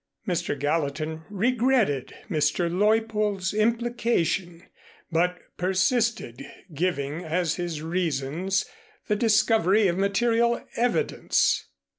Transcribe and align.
Mr. 0.27 0.57
Gallatin 0.57 1.25
regretted 1.29 2.11
Mr. 2.27 2.71
Leuppold's 2.75 3.53
implication 3.53 4.63
but 5.11 5.37
persisted, 5.57 6.43
giving, 6.73 7.23
as 7.23 7.57
his 7.57 7.83
reasons, 7.83 8.65
the 9.07 9.15
discovery 9.15 9.87
of 9.87 9.99
material 9.99 10.63
evidence. 10.75 11.67